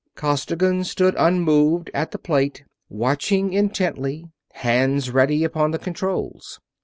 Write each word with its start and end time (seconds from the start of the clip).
Costigan 0.15 0.83
stood 0.83 1.13
unmoved 1.19 1.91
at 1.93 2.09
the 2.09 2.17
plate, 2.17 2.63
watching 2.89 3.53
intently; 3.53 4.31
hands 4.53 5.11
ready 5.11 5.43
upon 5.43 5.69
the 5.69 5.77
controls. 5.77 6.59